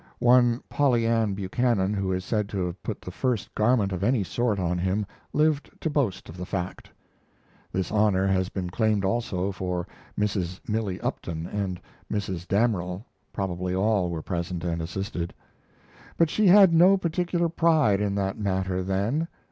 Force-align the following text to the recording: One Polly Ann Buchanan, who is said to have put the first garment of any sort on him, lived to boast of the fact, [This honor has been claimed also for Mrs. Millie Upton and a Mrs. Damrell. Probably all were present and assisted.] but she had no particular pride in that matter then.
One 0.17 0.63
Polly 0.67 1.05
Ann 1.05 1.35
Buchanan, 1.35 1.93
who 1.93 2.11
is 2.11 2.25
said 2.25 2.49
to 2.49 2.65
have 2.65 2.81
put 2.81 3.01
the 3.03 3.11
first 3.11 3.53
garment 3.53 3.91
of 3.91 4.03
any 4.03 4.23
sort 4.23 4.57
on 4.57 4.79
him, 4.79 5.05
lived 5.31 5.69
to 5.79 5.91
boast 5.91 6.27
of 6.27 6.37
the 6.37 6.43
fact, 6.47 6.89
[This 7.71 7.91
honor 7.91 8.25
has 8.25 8.49
been 8.49 8.71
claimed 8.71 9.05
also 9.05 9.51
for 9.51 9.87
Mrs. 10.19 10.59
Millie 10.67 10.99
Upton 11.01 11.45
and 11.45 11.79
a 12.09 12.13
Mrs. 12.15 12.47
Damrell. 12.47 13.05
Probably 13.31 13.75
all 13.75 14.09
were 14.09 14.23
present 14.23 14.63
and 14.63 14.81
assisted.] 14.81 15.35
but 16.17 16.31
she 16.31 16.47
had 16.47 16.73
no 16.73 16.97
particular 16.97 17.47
pride 17.47 18.01
in 18.01 18.15
that 18.15 18.39
matter 18.39 18.81
then. 18.81 19.27